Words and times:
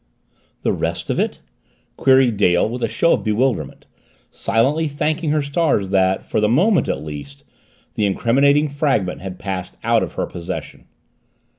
"The 0.63 0.73
rest 0.73 1.11
of 1.11 1.19
it?" 1.19 1.41
queried 1.95 2.35
Dale 2.35 2.67
with 2.67 2.81
a 2.81 2.87
show 2.87 3.13
of 3.13 3.23
bewilderment, 3.23 3.85
silently 4.31 4.87
thanking 4.87 5.29
her 5.29 5.43
stars 5.43 5.89
that, 5.89 6.25
for 6.25 6.39
the 6.39 6.49
moment 6.49 6.89
at 6.89 7.03
least, 7.03 7.43
the 7.93 8.07
incriminating 8.07 8.67
fragment 8.67 9.21
had 9.21 9.37
passed 9.37 9.77
out 9.83 10.01
of 10.01 10.13
her 10.13 10.25
possession. 10.25 10.87